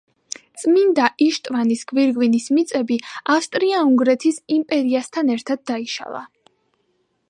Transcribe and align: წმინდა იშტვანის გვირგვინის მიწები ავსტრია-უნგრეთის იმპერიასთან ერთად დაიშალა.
წმინდა 0.61 1.09
იშტვანის 1.25 1.83
გვირგვინის 1.91 2.49
მიწები 2.59 2.99
ავსტრია-უნგრეთის 3.37 4.43
იმპერიასთან 4.59 5.35
ერთად 5.37 5.67
დაიშალა. 5.73 6.29